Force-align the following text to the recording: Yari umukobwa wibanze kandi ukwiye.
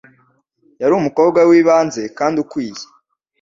Yari 0.81 0.93
umukobwa 0.99 1.39
wibanze 1.49 2.01
kandi 2.17 2.35
ukwiye. 2.43 2.83